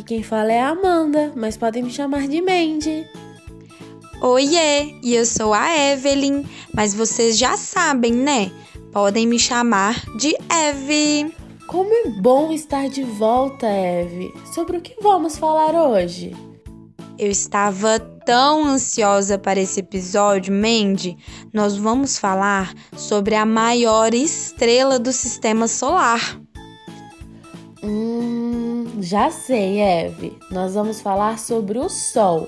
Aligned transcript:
Aqui 0.00 0.14
quem 0.14 0.22
fala 0.22 0.50
é 0.50 0.58
a 0.58 0.70
Amanda, 0.70 1.30
mas 1.36 1.58
podem 1.58 1.82
me 1.82 1.90
chamar 1.90 2.26
de 2.26 2.40
Mandy. 2.40 3.06
Oiê, 4.22 4.94
e 5.02 5.14
eu 5.14 5.26
sou 5.26 5.52
a 5.52 5.76
Evelyn, 5.92 6.42
mas 6.74 6.94
vocês 6.94 7.36
já 7.36 7.54
sabem, 7.58 8.10
né? 8.10 8.50
Podem 8.92 9.26
me 9.26 9.38
chamar 9.38 10.02
de 10.16 10.34
Eve. 10.48 11.34
Como 11.66 11.92
é 11.92 12.08
bom 12.18 12.50
estar 12.50 12.88
de 12.88 13.02
volta, 13.02 13.66
Eve. 13.66 14.32
Sobre 14.54 14.78
o 14.78 14.80
que 14.80 14.96
vamos 15.02 15.36
falar 15.36 15.74
hoje? 15.74 16.34
Eu 17.18 17.30
estava 17.30 17.98
tão 17.98 18.64
ansiosa 18.64 19.36
para 19.38 19.60
esse 19.60 19.80
episódio, 19.80 20.50
Mandy. 20.50 21.18
Nós 21.52 21.76
vamos 21.76 22.18
falar 22.18 22.72
sobre 22.96 23.34
a 23.34 23.44
maior 23.44 24.14
estrela 24.14 24.98
do 24.98 25.12
sistema 25.12 25.68
solar. 25.68 26.40
Hum, 27.82 28.09
já 29.10 29.28
sei, 29.28 29.80
Eve. 29.80 30.38
Nós 30.52 30.74
vamos 30.74 31.00
falar 31.00 31.36
sobre 31.36 31.80
o 31.80 31.88
Sol. 31.88 32.46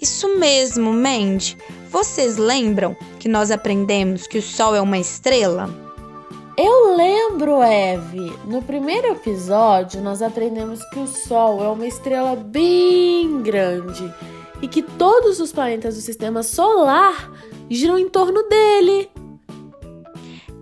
Isso 0.00 0.38
mesmo, 0.38 0.92
Mandy. 0.92 1.58
Vocês 1.90 2.36
lembram 2.36 2.96
que 3.18 3.28
nós 3.28 3.50
aprendemos 3.50 4.28
que 4.28 4.38
o 4.38 4.42
Sol 4.42 4.76
é 4.76 4.80
uma 4.80 4.96
estrela? 4.96 5.68
Eu 6.56 6.96
lembro, 6.96 7.60
Eve. 7.60 8.32
No 8.44 8.62
primeiro 8.62 9.08
episódio, 9.08 10.00
nós 10.00 10.22
aprendemos 10.22 10.78
que 10.90 11.00
o 11.00 11.08
Sol 11.08 11.64
é 11.64 11.68
uma 11.68 11.86
estrela 11.86 12.36
bem 12.36 13.42
grande 13.42 14.08
e 14.62 14.68
que 14.68 14.82
todos 14.82 15.40
os 15.40 15.50
planetas 15.50 15.96
do 15.96 16.00
sistema 16.00 16.44
solar 16.44 17.28
giram 17.68 17.98
em 17.98 18.08
torno 18.08 18.44
dele. 18.44 19.10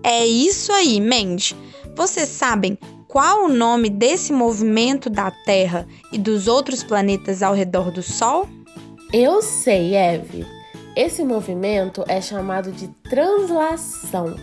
É 0.03 0.27
isso 0.27 0.73
aí, 0.73 0.99
Mandy. 0.99 1.55
Vocês 1.95 2.31
sabem 2.31 2.79
qual 3.13 3.45
o 3.45 3.49
nome 3.49 3.91
desse 3.91 4.33
movimento 4.33 5.11
da 5.11 5.31
Terra 5.31 5.87
e 6.11 6.17
dos 6.17 6.49
outros 6.49 6.83
planetas 6.83 7.43
ao 7.43 7.53
redor 7.53 7.91
do 7.91 8.03
Sol? 8.03 8.49
Eu 9.13 9.43
sei, 9.43 9.95
Eve. 9.95 10.47
Esse 10.97 11.23
movimento 11.23 12.03
é 12.09 12.23
chamado 12.23 12.73
de 12.73 12.89
translação. 13.11 14.35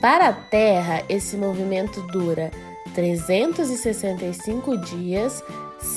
Para 0.00 0.28
a 0.28 0.32
Terra, 0.32 1.02
esse 1.08 1.36
movimento 1.36 2.00
dura 2.12 2.52
365 2.94 4.76
dias, 4.76 5.42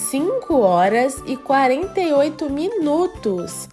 5 0.09 0.55
horas 0.55 1.21
e 1.27 1.37
48 1.37 2.49
minutos. 2.49 3.69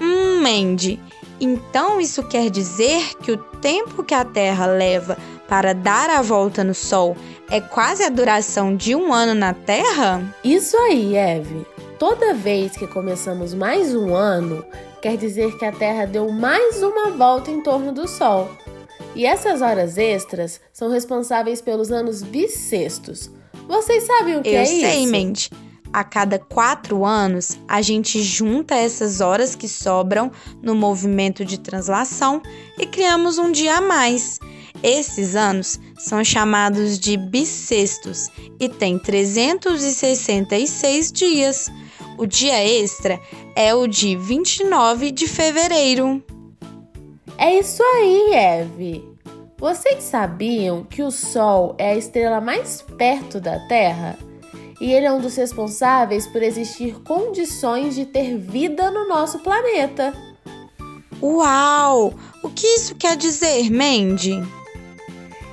Hum, 0.00 0.42
Mandy, 0.42 1.00
então 1.40 2.00
isso 2.00 2.24
quer 2.24 2.50
dizer 2.50 3.14
que 3.22 3.30
o 3.30 3.36
tempo 3.36 4.02
que 4.02 4.14
a 4.14 4.24
Terra 4.24 4.66
leva 4.66 5.16
para 5.48 5.72
dar 5.72 6.10
a 6.10 6.20
volta 6.20 6.62
no 6.62 6.74
Sol 6.74 7.16
é 7.50 7.60
quase 7.60 8.02
a 8.02 8.08
duração 8.08 8.76
de 8.76 8.94
um 8.94 9.12
ano 9.12 9.34
na 9.34 9.54
Terra? 9.54 10.22
Isso 10.44 10.76
aí, 10.76 11.16
Eve. 11.16 11.66
Toda 11.98 12.34
vez 12.34 12.76
que 12.76 12.86
começamos 12.86 13.54
mais 13.54 13.94
um 13.94 14.14
ano, 14.14 14.64
quer 15.00 15.16
dizer 15.16 15.56
que 15.56 15.64
a 15.64 15.72
Terra 15.72 16.06
deu 16.06 16.30
mais 16.30 16.82
uma 16.82 17.10
volta 17.10 17.50
em 17.50 17.62
torno 17.62 17.92
do 17.92 18.06
Sol. 18.06 18.50
E 19.14 19.24
essas 19.26 19.62
horas 19.62 19.96
extras 19.96 20.60
são 20.72 20.90
responsáveis 20.90 21.60
pelos 21.60 21.90
anos 21.90 22.22
bissextos. 22.22 23.30
Vocês 23.66 24.04
sabem 24.04 24.36
o 24.36 24.42
que 24.42 24.50
Eu 24.50 24.60
é 24.60 24.64
sei, 24.64 25.04
isso? 25.04 25.12
Mandy. 25.12 25.50
A 25.90 26.04
cada 26.04 26.38
quatro 26.38 27.04
anos, 27.04 27.58
a 27.66 27.80
gente 27.80 28.22
junta 28.22 28.74
essas 28.74 29.22
horas 29.22 29.54
que 29.54 29.66
sobram 29.66 30.30
no 30.62 30.74
movimento 30.74 31.46
de 31.46 31.58
translação 31.58 32.42
e 32.78 32.86
criamos 32.86 33.38
um 33.38 33.50
dia 33.50 33.78
a 33.78 33.80
mais. 33.80 34.38
Esses 34.82 35.34
anos 35.34 35.80
são 35.98 36.24
chamados 36.24 36.98
de 36.98 37.16
bissextos 37.16 38.28
e 38.60 38.68
tem 38.68 38.98
366 38.98 41.12
dias. 41.12 41.70
O 42.16 42.26
dia 42.26 42.64
extra 42.64 43.18
é 43.56 43.74
o 43.74 43.86
de 43.86 44.16
29 44.16 45.10
de 45.10 45.26
fevereiro. 45.26 46.22
É 47.36 47.58
isso 47.58 47.82
aí, 47.82 48.34
Eve. 48.34 49.04
Vocês 49.56 50.04
sabiam 50.04 50.84
que 50.84 51.02
o 51.02 51.10
Sol 51.10 51.74
é 51.78 51.90
a 51.90 51.96
estrela 51.96 52.40
mais 52.40 52.82
perto 52.96 53.40
da 53.40 53.58
Terra? 53.66 54.16
E 54.80 54.92
ele 54.92 55.06
é 55.06 55.12
um 55.12 55.20
dos 55.20 55.34
responsáveis 55.34 56.28
por 56.28 56.40
existir 56.42 56.94
condições 57.02 57.96
de 57.96 58.06
ter 58.06 58.38
vida 58.38 58.92
no 58.92 59.08
nosso 59.08 59.40
planeta. 59.40 60.14
Uau! 61.20 62.14
O 62.44 62.48
que 62.48 62.66
isso 62.66 62.94
quer 62.94 63.16
dizer, 63.16 63.68
Mandy? 63.70 64.40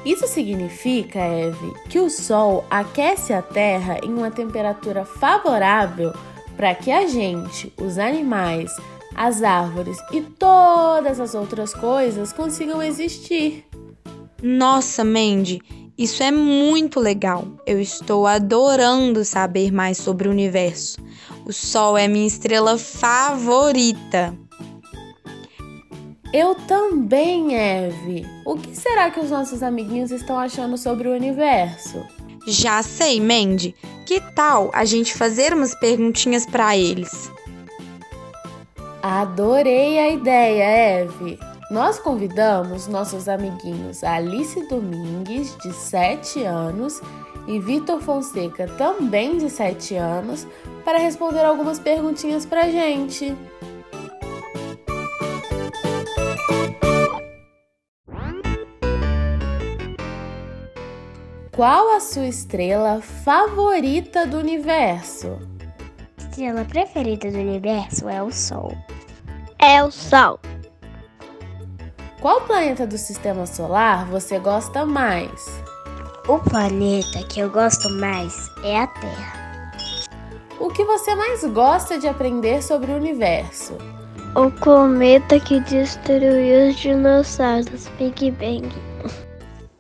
Isso 0.06 0.28
significa, 0.28 1.20
Eve, 1.20 1.74
que 1.90 2.00
o 2.00 2.12
Sol 2.12 2.64
aquece 2.70 3.34
a 3.34 3.42
Terra 3.42 3.98
em 4.04 4.14
uma 4.14 4.30
temperatura 4.30 5.04
favorável 5.04 6.14
para 6.56 6.76
que 6.76 6.92
a 6.92 7.08
gente, 7.08 7.74
os 7.76 7.98
animais, 7.98 8.72
as 9.16 9.42
árvores 9.42 9.98
e 10.12 10.22
todas 10.22 11.20
as 11.20 11.34
outras 11.34 11.74
coisas 11.74 12.32
consigam 12.32 12.84
existir. 12.84 13.66
Nossa, 14.44 15.04
Mandy, 15.04 15.60
isso 15.98 16.22
é 16.22 16.30
muito 16.30 17.00
legal. 17.00 17.48
Eu 17.66 17.80
estou 17.80 18.28
adorando 18.28 19.26
saber 19.26 19.72
mais 19.72 19.98
sobre 19.98 20.28
o 20.28 20.32
universo. 20.32 20.98
O 21.46 21.54
Sol 21.54 21.98
é 21.98 22.08
minha 22.08 22.28
estrela 22.28 22.78
favorita. 22.78 24.38
Eu 26.36 26.54
também, 26.54 27.56
Eve. 27.56 28.28
O 28.46 28.58
que 28.58 28.76
será 28.76 29.10
que 29.10 29.22
os 29.22 29.32
nossos 29.32 29.64
amiguinhos 29.64 30.12
estão 30.12 30.38
achando 30.38 30.78
sobre 30.78 31.08
o 31.08 31.14
universo? 31.14 32.06
Já 32.46 32.84
sei, 32.84 33.22
Mandy. 33.22 33.74
Que 34.06 34.20
tal 34.36 34.70
a 34.74 34.84
gente 34.84 35.14
fazer 35.14 35.54
umas 35.54 35.74
perguntinhas 35.76 36.46
para 36.46 36.76
eles? 36.76 37.32
Adorei 39.02 39.98
a 39.98 40.10
ideia, 40.10 41.04
Eve. 41.04 41.40
Nós 41.72 42.00
convidamos 42.00 42.86
nossos 42.86 43.30
amiguinhos 43.30 44.04
Alice 44.04 44.62
Domingues, 44.68 45.56
de 45.64 45.72
7 45.72 46.44
anos, 46.44 47.00
e 47.48 47.60
Vitor 47.60 48.02
Fonseca, 48.02 48.68
também 48.78 49.38
de 49.38 49.50
7 49.50 49.96
anos, 49.96 50.46
para 50.84 50.98
responder 50.98 51.46
algumas 51.46 51.80
perguntinhas 51.80 52.46
pra 52.46 52.70
gente. 52.70 53.34
Qual 61.56 61.96
a 61.96 62.02
sua 62.02 62.28
estrela 62.28 63.00
favorita 63.02 64.28
do 64.28 64.38
universo? 64.38 65.40
Estrela 66.18 66.66
preferida 66.66 67.32
do 67.32 67.38
universo 67.38 68.10
é 68.10 68.22
o 68.22 68.30
Sol. 68.30 68.74
É 69.58 69.82
o 69.82 69.90
Sol. 69.90 70.38
Qual 72.20 72.42
planeta 72.42 72.86
do 72.86 72.98
sistema 72.98 73.46
solar 73.46 74.06
você 74.08 74.38
gosta 74.38 74.86
mais? 74.86 75.48
O 76.28 76.40
planeta 76.40 77.24
que 77.30 77.40
eu 77.40 77.50
gosto 77.50 77.90
mais 77.90 78.36
é 78.62 78.80
a 78.80 78.88
Terra. 78.88 79.72
O 80.60 80.68
que 80.68 80.84
você 80.84 81.16
mais 81.16 81.42
gosta 81.46 81.98
de 81.98 82.10
aprender 82.10 82.62
sobre 82.62 82.92
o 82.92 82.98
universo? 82.98 83.78
O 84.36 84.52
cometa 84.60 85.40
que 85.40 85.62
destruiu 85.62 86.72
os 86.72 86.76
dinossauros, 86.76 87.88
Big 87.98 88.30
Bang. 88.32 88.95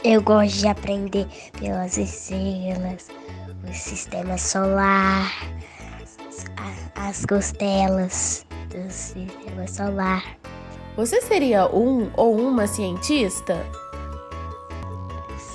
Eu 0.07 0.21
gosto 0.21 0.59
de 0.59 0.67
aprender 0.67 1.25
pelas 1.59 1.97
estrelas, 1.97 3.07
o 3.67 3.73
sistema 3.73 4.37
solar, 4.37 5.31
as 6.93 7.25
costelas 7.25 8.45
do 8.69 8.91
sistema 8.91 9.67
solar. 9.67 10.23
Você 10.95 11.19
seria 11.23 11.65
um 11.75 12.11
ou 12.15 12.37
uma 12.37 12.67
cientista? 12.67 13.65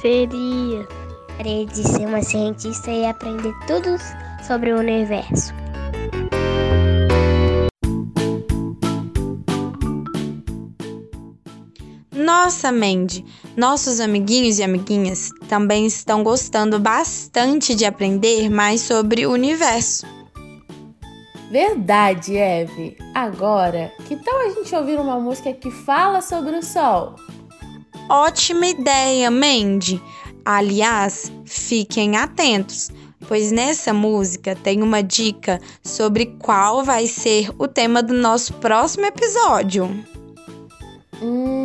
Seria. 0.00 0.84
Gostaria 1.28 1.66
de 1.66 1.88
ser 1.88 2.06
uma 2.06 2.22
cientista 2.22 2.90
e 2.90 3.06
aprender 3.06 3.54
tudo 3.68 3.96
sobre 4.44 4.72
o 4.72 4.80
universo. 4.80 5.59
Nossa, 12.50 12.72
Mandy, 12.72 13.24
nossos 13.56 14.00
amiguinhos 14.00 14.58
e 14.58 14.64
amiguinhas 14.64 15.30
também 15.48 15.86
estão 15.86 16.24
gostando 16.24 16.80
bastante 16.80 17.76
de 17.76 17.84
aprender 17.84 18.50
mais 18.50 18.80
sobre 18.80 19.24
o 19.24 19.30
universo. 19.30 20.04
Verdade, 21.48 22.36
Eve. 22.36 22.98
Agora, 23.14 23.92
que 24.08 24.16
tal 24.16 24.36
a 24.40 24.48
gente 24.48 24.74
ouvir 24.74 24.98
uma 24.98 25.20
música 25.20 25.52
que 25.52 25.70
fala 25.70 26.20
sobre 26.20 26.56
o 26.56 26.62
sol? 26.62 27.14
Ótima 28.08 28.66
ideia, 28.66 29.30
Mandy. 29.30 30.02
Aliás, 30.44 31.30
fiquem 31.44 32.16
atentos, 32.16 32.90
pois 33.28 33.52
nessa 33.52 33.94
música 33.94 34.56
tem 34.56 34.82
uma 34.82 35.04
dica 35.04 35.60
sobre 35.84 36.26
qual 36.40 36.82
vai 36.82 37.06
ser 37.06 37.48
o 37.60 37.68
tema 37.68 38.02
do 38.02 38.12
nosso 38.12 38.54
próximo 38.54 39.06
episódio. 39.06 39.88
Hum, 41.22 41.59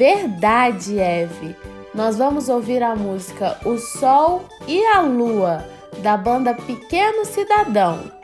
verdade, 0.00 0.98
Eve. 0.98 1.54
Nós 1.94 2.16
vamos 2.16 2.48
ouvir 2.48 2.82
a 2.82 2.96
música 2.96 3.58
O 3.66 3.76
Sol 3.76 4.44
e 4.66 4.82
a 4.86 5.02
Lua, 5.02 5.62
da 5.98 6.16
banda 6.16 6.54
Pequeno 6.54 7.26
Cidadão. 7.26 8.19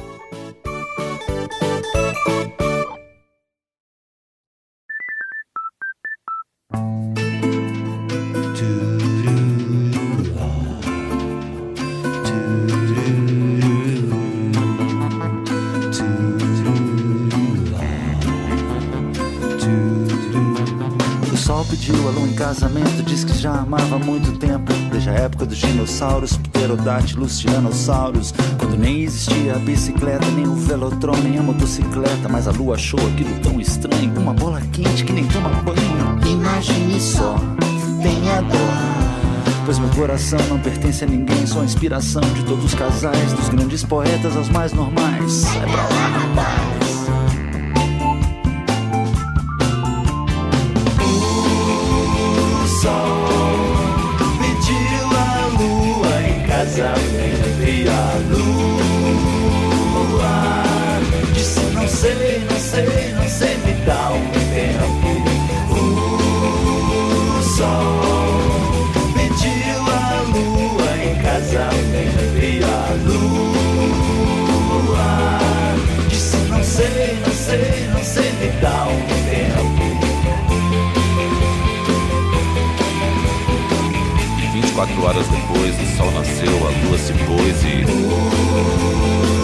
Pediu 21.86 22.08
a 22.08 22.10
lua 22.10 22.26
em 22.26 22.32
casamento, 22.32 23.02
diz 23.04 23.22
que 23.22 23.38
já 23.38 23.52
amava 23.60 23.94
há 23.94 23.98
muito 23.98 24.36
tempo. 24.38 24.72
Desde 24.90 25.08
a 25.08 25.12
época 25.12 25.46
dos 25.46 25.56
dinossauros, 25.56 26.36
pterodátilos, 26.36 27.38
tiranossauros. 27.38 28.34
Quando 28.58 28.76
nem 28.76 29.02
existia 29.02 29.54
a 29.54 29.58
bicicleta, 29.58 30.26
nem 30.32 30.48
o 30.48 30.54
velotron, 30.54 31.16
nem 31.22 31.38
a 31.38 31.42
motocicleta. 31.42 32.28
Mas 32.28 32.48
a 32.48 32.50
lua 32.50 32.74
achou 32.74 32.98
aquilo 33.08 33.38
tão 33.40 33.60
estranho, 33.60 34.12
uma 34.18 34.34
bola 34.34 34.60
quente 34.72 35.04
que 35.04 35.12
nem 35.12 35.26
toma 35.28 35.50
banho. 35.62 36.18
Imagine 36.28 37.00
só, 37.00 37.36
tenha 38.02 38.40
dó. 38.40 39.56
Pois 39.64 39.78
meu 39.78 39.88
coração 39.90 40.40
não 40.48 40.58
pertence 40.58 41.04
a 41.04 41.06
ninguém, 41.06 41.46
sou 41.46 41.62
a 41.62 41.64
inspiração 41.64 42.22
de 42.34 42.44
todos 42.44 42.64
os 42.64 42.74
casais, 42.74 43.32
dos 43.32 43.48
grandes 43.48 43.84
poetas 43.84 44.36
aos 44.36 44.48
mais 44.48 44.72
normais. 44.72 45.32
Sai 45.32 45.60
pra 45.60 45.82
lá, 45.82 46.08
rapaz. 46.08 46.85
something 56.76 57.43
to 57.43 57.64
be 57.64 57.88
on. 57.88 58.35
Quatro 84.96 85.04
horas 85.04 85.28
depois, 85.28 85.75
o 85.78 85.87
sol 85.96 86.10
nasceu, 86.10 86.56
a 86.66 86.70
lua 86.70 86.98
se 86.98 87.12
pôs 87.12 87.62
e. 87.64 87.84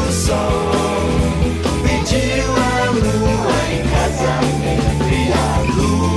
O 0.09 0.11
sol 0.11 0.71
pediu 1.83 2.57
a 2.57 2.85
lua 2.91 3.59
em 3.71 3.83
casamento 3.91 5.05
e 5.13 5.33
a 5.33 5.61
lua 5.77 6.09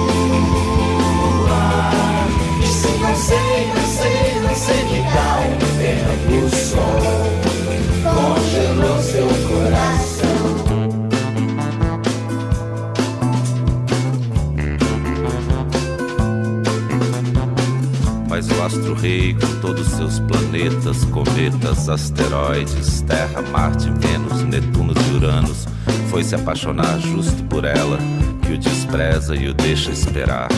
disse: 2.62 2.88
Não 2.98 3.16
sei, 3.16 3.68
não 3.76 3.86
sei, 3.86 4.40
não 4.42 4.56
sei 4.56 4.82
que 4.86 5.00
tal 5.14 5.75
todos 19.66 19.88
seus 19.88 20.20
planetas, 20.20 21.04
cometas, 21.06 21.90
asteroides, 21.90 23.02
Terra, 23.02 23.42
Marte, 23.52 23.90
Vênus, 23.98 24.44
Netuno 24.44 24.94
e 24.94 25.16
Uranus, 25.16 25.68
foi 26.08 26.24
se 26.24 26.36
apaixonar 26.36 27.00
justo 27.00 27.44
por 27.46 27.66
ela, 27.66 27.98
que 28.44 28.54
o 28.54 28.58
despreza 28.60 29.36
e 29.36 29.48
o 29.48 29.56
deixa 29.56 29.90
esperar. 29.90 30.50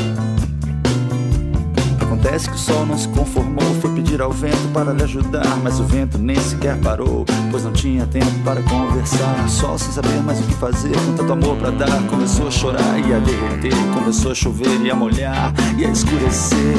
Acontece 2.01 2.49
que 2.49 2.55
o 2.55 2.59
sol 2.59 2.85
não 2.85 2.97
se 2.97 3.07
conformou, 3.07 3.73
foi 3.79 3.93
pedir 3.93 4.21
ao 4.21 4.31
vento 4.31 4.73
para 4.73 4.91
lhe 4.91 5.03
ajudar, 5.03 5.57
mas 5.63 5.79
o 5.79 5.85
vento 5.85 6.17
nem 6.17 6.35
sequer 6.35 6.77
parou, 6.79 7.25
pois 7.49 7.63
não 7.63 7.71
tinha 7.71 8.05
tempo 8.07 8.39
para 8.43 8.61
conversar. 8.63 9.47
Sol 9.47 9.77
sem 9.77 9.93
saber 9.93 10.21
mais 10.21 10.41
o 10.41 10.43
que 10.43 10.53
fazer, 10.55 10.91
com 10.91 11.13
tanto 11.13 11.31
amor 11.31 11.55
para 11.55 11.71
dar, 11.71 12.03
começou 12.09 12.49
a 12.49 12.51
chorar 12.51 12.99
e 12.99 13.13
a 13.13 13.19
derreter, 13.19 13.73
começou 13.93 14.33
a 14.33 14.35
chover 14.35 14.81
e 14.81 14.91
a 14.91 14.95
molhar 14.95 15.53
e 15.77 15.85
a 15.85 15.89
escurecer. 15.89 16.75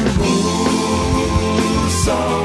Sol 2.09 2.41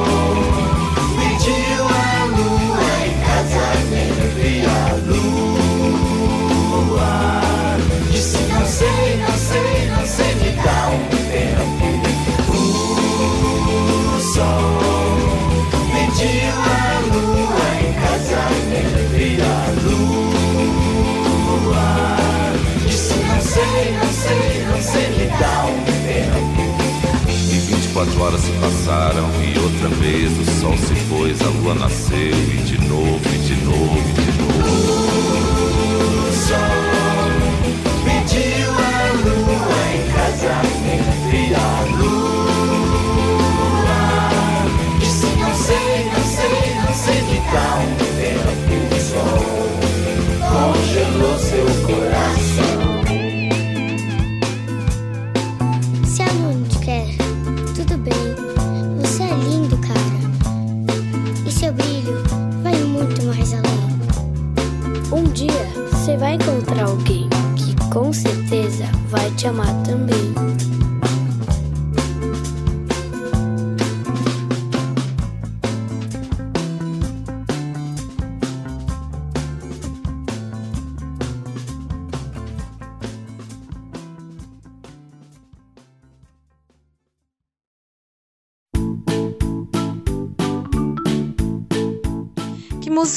pediu 1.15 1.88
a 1.88 2.27
lua 2.36 2.92
em 3.06 3.15
casamento 3.24 4.36
e 4.44 4.45
a 4.65 4.68
lua 5.07 7.15
disse 8.12 8.42
não 8.51 8.65
sei, 8.65 9.06
não 9.21 9.36
sei, 9.38 9.88
não 9.88 10.06
sei 10.06 10.36
me 10.36 10.51
dá 10.62 10.89
um 10.89 11.07
tempo. 11.31 11.86
O 12.50 12.51
pediu 15.94 16.56
a 16.60 17.00
lua 17.13 17.65
em 17.80 17.94
casamento 18.04 19.15
e 19.15 19.39
a 19.39 19.57
lua 19.88 21.88
disse 22.86 23.15
não 23.15 23.39
sei, 23.39 23.83
não 23.98 24.12
sei, 24.12 24.65
não 24.65 24.81
sei 24.81 25.07
me 25.15 25.27
dá. 25.39 25.93
24 28.04 28.22
horas 28.22 28.42
se 28.42 28.52
passaram 28.54 29.30
e 29.42 29.58
outra 29.60 29.88
vez 29.90 30.32
o 30.38 30.46
sol 30.60 30.78
se 30.78 30.94
pôs, 31.08 31.42
a 31.42 31.46
lua 31.46 31.74
nasceu 31.76 32.18
e 32.18 32.58
de 32.64 32.78
novo, 32.88 33.22
e 33.34 33.38
de 33.38 33.56
novo, 33.64 33.98
e 33.98 34.13
de 34.13 34.32
novo. 34.42 34.63
O 36.27 36.34
sol 36.34 36.84
pediu 38.04 38.72
a 38.72 39.13
lua 39.24 39.82
em 39.96 40.04
casamento 40.12 41.73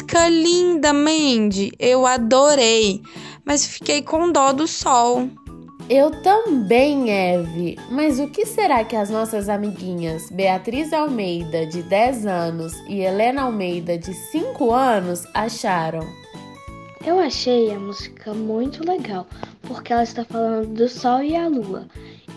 música 0.07 0.29
linda, 0.29 0.93
Mandy! 0.93 1.73
Eu 1.81 2.07
adorei, 2.07 3.03
mas 3.45 3.67
fiquei 3.67 4.03
com 4.03 4.31
dó 4.31 4.53
do 4.53 4.69
sol. 4.69 5.29
Eu 5.91 6.11
também, 6.23 7.11
Eve. 7.11 7.77
Mas 7.91 8.21
o 8.21 8.29
que 8.29 8.47
será 8.47 8.85
que 8.85 8.95
as 8.95 9.11
nossas 9.11 9.49
amiguinhas 9.49 10.31
Beatriz 10.31 10.93
Almeida, 10.93 11.67
de 11.67 11.83
10 11.83 12.25
anos, 12.25 12.73
e 12.89 13.01
Helena 13.01 13.43
Almeida, 13.43 13.99
de 13.99 14.15
5 14.31 14.73
anos, 14.73 15.25
acharam? 15.35 16.07
Eu 17.05 17.19
achei 17.19 17.73
a 17.73 17.79
música 17.79 18.33
muito 18.33 18.89
legal, 18.89 19.27
porque 19.63 19.93
ela 19.93 20.03
está 20.05 20.25
falando 20.25 20.69
do 20.69 20.89
sol 20.89 21.21
e 21.23 21.35
a 21.35 21.49
lua. 21.49 21.87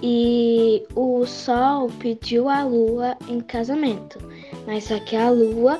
e 0.01 0.83
o 0.95 1.25
Sol 1.25 1.89
pediu 1.99 2.47
a 2.47 2.63
Lua 2.63 3.17
em 3.27 3.41
casamento. 3.41 4.17
Mas 4.65 4.85
só 4.85 4.97
que 4.99 5.13
a 5.15 5.29
Lua, 5.29 5.77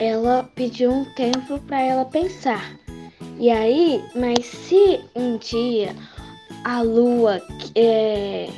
ela 0.00 0.50
pediu 0.54 0.90
um 0.90 1.04
tempo 1.14 1.60
para 1.60 1.80
ela 1.80 2.04
pensar. 2.06 2.74
E 3.38 3.50
aí, 3.50 4.02
mas 4.14 4.46
se 4.46 5.00
um 5.14 5.36
dia 5.36 5.94
a 6.64 6.80
Lua 6.80 7.40
é, 7.74 8.48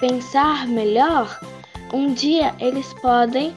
pensar 0.00 0.66
melhor, 0.66 1.38
um 1.92 2.12
dia 2.14 2.54
eles 2.58 2.92
podem 2.94 3.54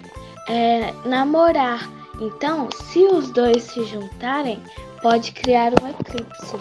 é, 0.48 0.94
namorar. 1.06 1.90
Então, 2.22 2.68
se 2.92 3.06
os 3.06 3.32
dois 3.32 3.64
se 3.64 3.86
juntarem, 3.86 4.62
pode 5.02 5.32
criar 5.32 5.72
um 5.82 5.88
eclipse. 5.88 6.56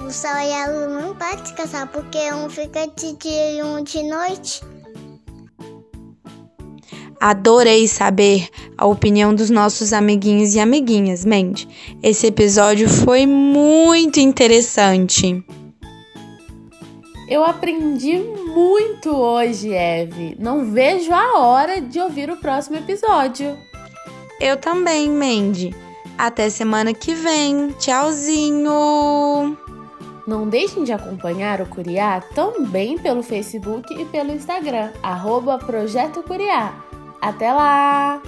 O 0.00 0.10
Sol 0.10 0.36
e 0.36 0.52
a 0.52 0.66
Lua 0.66 1.00
não 1.00 1.16
podem 1.16 1.46
se 1.46 1.54
casar 1.54 1.86
porque 1.88 2.18
um 2.34 2.50
fica 2.50 2.86
de 2.86 3.16
dia 3.16 3.52
e 3.52 3.62
um 3.62 3.82
de 3.82 4.02
noite. 4.02 4.71
Adorei 7.22 7.86
saber 7.86 8.48
a 8.76 8.84
opinião 8.84 9.32
dos 9.32 9.48
nossos 9.48 9.92
amiguinhos 9.92 10.56
e 10.56 10.58
amiguinhas, 10.58 11.24
Mandy. 11.24 11.68
Esse 12.02 12.26
episódio 12.26 12.88
foi 12.88 13.26
muito 13.26 14.18
interessante. 14.18 15.40
Eu 17.28 17.44
aprendi 17.44 18.18
muito 18.18 19.10
hoje, 19.10 19.72
Eve. 19.72 20.36
Não 20.36 20.64
vejo 20.72 21.12
a 21.12 21.38
hora 21.38 21.80
de 21.80 22.00
ouvir 22.00 22.28
o 22.28 22.38
próximo 22.38 22.78
episódio. 22.78 23.56
Eu 24.40 24.56
também, 24.56 25.08
Mandy. 25.08 25.72
Até 26.18 26.50
semana 26.50 26.92
que 26.92 27.14
vem. 27.14 27.68
Tchauzinho! 27.78 29.56
Não 30.26 30.48
deixem 30.48 30.82
de 30.82 30.92
acompanhar 30.92 31.60
o 31.60 31.66
Curiá 31.66 32.20
também 32.34 32.98
pelo 32.98 33.22
Facebook 33.22 33.94
e 33.94 34.04
pelo 34.06 34.32
Instagram, 34.32 34.90
arroba 35.04 35.56
Projeto 35.56 36.20
Curiá. 36.24 36.90
Até 37.22 37.52
lá! 37.52 38.20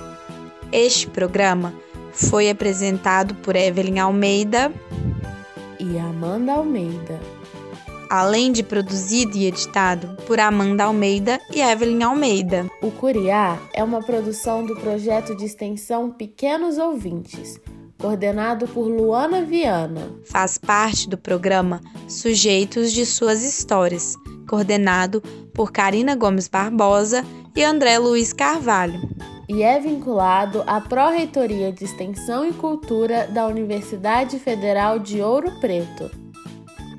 Este 0.71 1.09
programa 1.09 1.75
foi 2.13 2.49
apresentado 2.49 3.35
por 3.35 3.57
Evelyn 3.57 3.99
Almeida 3.99 4.73
e 5.81 5.99
Amanda 5.99 6.53
Almeida. 6.53 7.21
Além 8.09 8.53
de 8.53 8.63
produzido 8.63 9.37
e 9.37 9.47
editado 9.47 10.17
por 10.29 10.39
Amanda 10.39 10.85
Almeida 10.85 11.41
e 11.53 11.61
Evelyn 11.61 12.05
Almeida. 12.05 12.71
O 12.81 12.93
Curiá 12.93 13.59
é 13.73 13.83
uma 13.83 14.01
produção 14.01 14.65
do 14.65 14.77
projeto 14.77 15.37
de 15.37 15.45
extensão 15.45 16.13
Pequenos 16.13 16.79
Ouvintes, 16.79 17.61
coordenado 17.99 18.69
por 18.69 18.87
Luana 18.87 19.43
Viana. 19.43 20.09
Faz 20.27 20.57
parte 20.57 21.09
do 21.09 21.19
programa 21.19 21.81
Sujeitos 22.07 22.93
de 22.93 23.05
Suas 23.05 23.43
Histórias, 23.43 24.15
coordenado 24.45 25.21
por 25.53 25.73
Karina 25.73 26.15
Gomes 26.15 26.49
Barbosa 26.49 27.25
e 27.55 27.63
André 27.63 27.99
Luiz 27.99 28.33
Carvalho. 28.33 29.01
E 29.49 29.63
é 29.63 29.79
vinculado 29.79 30.63
à 30.67 30.81
Pró-Reitoria 30.81 31.71
de 31.71 31.85
Extensão 31.85 32.47
e 32.47 32.53
Cultura 32.53 33.27
da 33.29 33.47
Universidade 33.47 34.39
Federal 34.39 34.99
de 34.99 35.21
Ouro 35.21 35.51
Preto. 35.61 36.11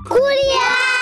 Curiá! 0.08 0.95